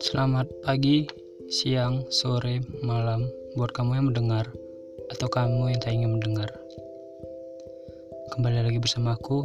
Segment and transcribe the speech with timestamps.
[0.00, 1.04] Selamat pagi,
[1.52, 4.48] siang, sore, malam buat kamu yang mendengar
[5.12, 6.48] atau kamu yang tak ingin mendengar.
[8.32, 9.44] Kembali lagi bersama aku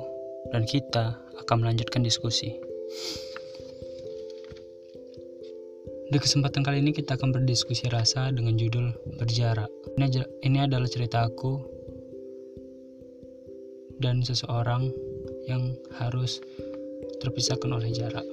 [0.55, 2.55] dan kita akan melanjutkan diskusi.
[6.07, 9.67] Di kesempatan kali ini kita akan berdiskusi rasa dengan judul berjarak.
[9.99, 11.74] Ini, adalah cerita aku
[13.99, 14.91] dan seseorang
[15.47, 16.41] yang harus
[17.21, 18.25] terpisahkan oleh jarak.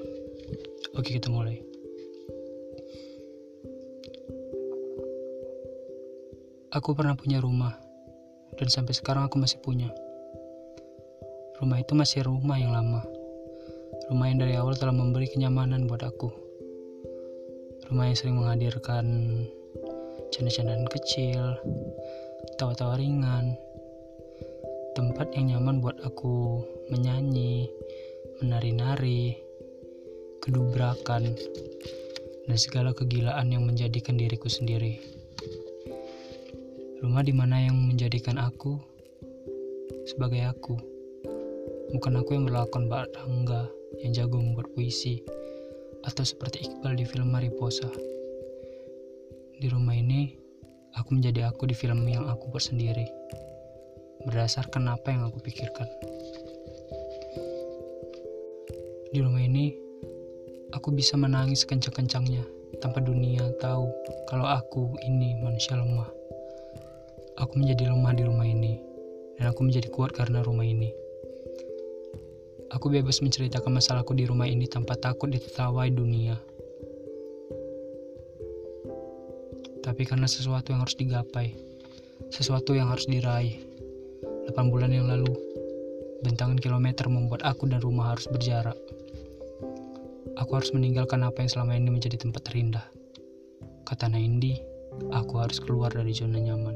[0.98, 1.60] Oke, kita mulai.
[6.72, 7.76] Aku pernah punya rumah,
[8.56, 9.92] dan sampai sekarang aku masih punya.
[11.60, 13.04] Rumah itu masih rumah yang lama.
[14.08, 16.32] Rumah yang dari awal telah memberi kenyamanan buat aku.
[17.92, 19.04] Rumah yang sering menghadirkan
[20.32, 21.60] canda-candaan kecil,
[22.56, 23.52] tawa-tawa ringan,
[24.92, 26.60] tempat yang nyaman buat aku
[26.92, 27.72] menyanyi,
[28.44, 29.40] menari-nari,
[30.44, 31.32] kedubrakan,
[32.44, 35.00] dan segala kegilaan yang menjadikan diriku sendiri.
[37.00, 38.76] Rumah di mana yang menjadikan aku
[40.04, 40.76] sebagai aku.
[41.96, 43.68] Bukan aku yang berlakon bangga
[44.04, 45.24] yang jago membuat puisi
[46.04, 47.88] atau seperti Iqbal di film Mariposa.
[49.56, 50.34] Di rumah ini,
[50.98, 53.06] aku menjadi aku di film yang aku buat sendiri.
[54.28, 55.88] Berdasarkan apa yang aku pikirkan.
[59.12, 59.76] Di rumah ini,
[60.72, 62.42] aku bisa menangis kencang-kencangnya
[62.80, 63.86] tanpa dunia tahu
[64.30, 66.08] kalau aku ini manusia lemah.
[67.36, 68.80] Aku menjadi lemah di rumah ini,
[69.36, 70.88] dan aku menjadi kuat karena rumah ini.
[72.72, 76.40] Aku bebas menceritakan masalahku di rumah ini tanpa takut ditertawai dunia.
[79.82, 81.52] Tapi karena sesuatu yang harus digapai,
[82.32, 83.71] sesuatu yang harus diraih.
[84.50, 85.30] 8 bulan yang lalu,
[86.26, 88.74] bentangan kilometer membuat aku dan rumah harus berjarak.
[90.34, 92.82] Aku harus meninggalkan apa yang selama ini menjadi tempat terindah.
[93.86, 94.58] Kata Naindi,
[95.14, 96.74] aku harus keluar dari zona nyaman.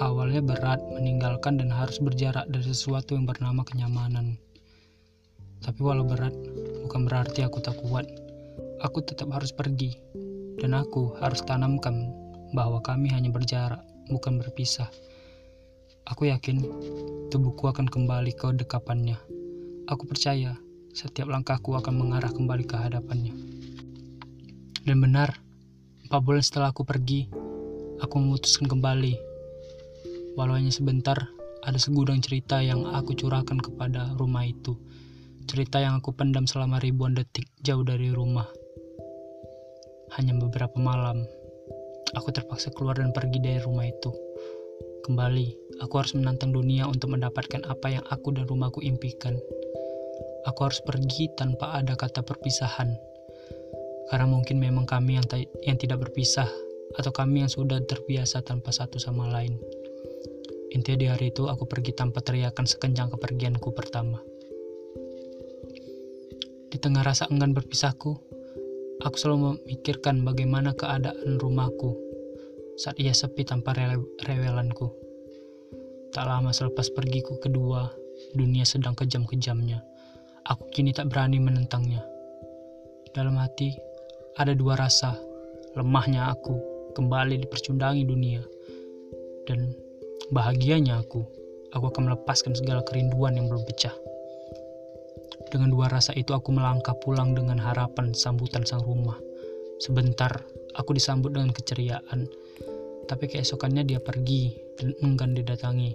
[0.00, 4.40] Awalnya berat meninggalkan dan harus berjarak dari sesuatu yang bernama kenyamanan.
[5.64, 6.32] Tapi walau berat,
[6.84, 8.08] bukan berarti aku tak kuat.
[8.84, 9.96] Aku tetap harus pergi,
[10.60, 12.08] dan aku harus tanamkan
[12.52, 13.80] bahwa kami hanya berjarak,
[14.10, 14.90] bukan berpisah.
[16.06, 16.62] Aku yakin
[17.30, 19.18] tubuhku akan kembali ke dekapannya.
[19.90, 20.54] Aku percaya
[20.94, 23.34] setiap langkahku akan mengarah kembali ke hadapannya.
[24.86, 25.34] Dan benar,
[26.06, 27.26] empat bulan setelah aku pergi,
[27.98, 29.36] aku memutuskan kembali
[30.36, 31.16] Walau hanya sebentar,
[31.64, 34.76] ada segudang cerita yang aku curahkan kepada rumah itu.
[35.48, 38.44] Cerita yang aku pendam selama ribuan detik jauh dari rumah.
[40.12, 41.24] Hanya beberapa malam,
[42.14, 44.14] aku terpaksa keluar dan pergi dari rumah itu.
[45.02, 49.34] Kembali, aku harus menantang dunia untuk mendapatkan apa yang aku dan rumahku impikan.
[50.46, 52.94] Aku harus pergi tanpa ada kata perpisahan.
[54.10, 55.26] Karena mungkin memang kami yang,
[55.66, 56.46] yang tidak berpisah,
[56.94, 59.58] atau kami yang sudah terbiasa tanpa satu sama lain.
[60.70, 64.22] Intinya di hari itu aku pergi tanpa teriakan sekencang kepergianku pertama.
[66.70, 68.35] Di tengah rasa enggan berpisahku,
[69.04, 71.96] aku selalu memikirkan bagaimana keadaan rumahku
[72.76, 73.76] saat ia sepi tanpa
[74.24, 74.92] rewelanku.
[76.12, 77.92] Tak lama selepas pergiku kedua,
[78.32, 79.84] dunia sedang kejam-kejamnya.
[80.46, 82.04] Aku kini tak berani menentangnya.
[83.12, 83.74] Dalam hati,
[84.38, 85.16] ada dua rasa.
[85.76, 86.56] Lemahnya aku
[86.96, 88.40] kembali dipercundangi dunia.
[89.44, 89.72] Dan
[90.26, 91.22] Bahagianya aku,
[91.70, 93.94] aku akan melepaskan segala kerinduan yang belum pecah.
[95.46, 99.16] Dengan dua rasa itu aku melangkah pulang dengan harapan sambutan sang rumah.
[99.78, 100.42] Sebentar,
[100.74, 102.26] aku disambut dengan keceriaan.
[103.06, 105.94] Tapi keesokannya dia pergi dan enggan didatangi.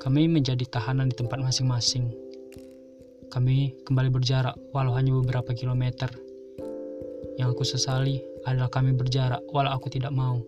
[0.00, 2.08] Kami menjadi tahanan di tempat masing-masing.
[3.28, 6.08] Kami kembali berjarak walau hanya beberapa kilometer.
[7.36, 10.40] Yang aku sesali adalah kami berjarak walau aku tidak mau.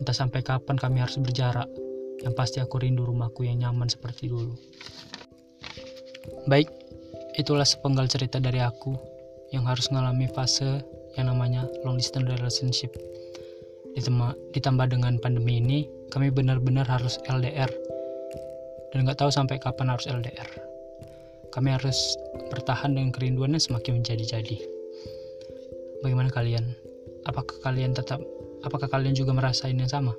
[0.00, 1.68] Entah sampai kapan kami harus berjarak
[2.24, 4.56] yang pasti aku rindu rumahku yang nyaman seperti dulu.
[6.48, 6.72] Baik,
[7.34, 8.94] itulah sepenggal cerita dari aku
[9.50, 10.82] yang harus mengalami fase
[11.14, 12.90] yang namanya long distance relationship.
[14.54, 17.70] Ditambah dengan pandemi ini, kami benar-benar harus LDR.
[18.90, 20.50] Dan nggak tahu sampai kapan harus LDR.
[21.54, 22.18] Kami harus
[22.50, 24.58] bertahan dengan kerinduannya semakin menjadi-jadi.
[26.02, 26.74] Bagaimana kalian?
[27.30, 28.18] Apakah kalian tetap,
[28.66, 30.14] apakah kalian juga merasain yang sama?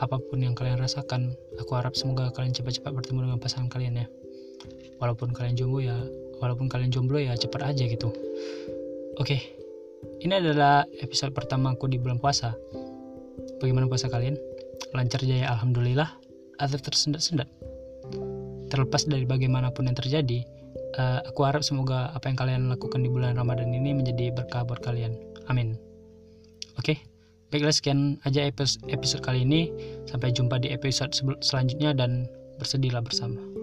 [0.00, 4.06] apa pun yang kalian rasakan aku harap semoga kalian cepat-cepat bertemu dengan pasangan kalian ya
[5.00, 5.96] walaupun kalian jomblo ya
[6.40, 8.12] walaupun kalian jomblo ya cepat aja gitu.
[9.20, 9.40] Oke okay.
[10.24, 12.56] ini adalah episode pertama aku di bulan puasa.
[13.60, 14.40] Bagaimana puasa kalian?
[14.96, 16.08] Lancar jaya alhamdulillah.
[16.60, 17.48] Atau tersendat-sendat.
[18.72, 20.44] Terlepas dari bagaimanapun yang terjadi
[20.98, 24.80] uh, aku harap semoga apa yang kalian lakukan di bulan Ramadan ini menjadi berkah buat
[24.82, 25.14] kalian.
[25.52, 25.76] Amin.
[26.78, 26.98] Oke okay?
[27.50, 29.70] baiklah sekian aja episode, episode kali ini.
[30.08, 31.12] Sampai jumpa di episode
[31.42, 32.26] selanjutnya dan
[32.58, 33.59] bersedihlah bersama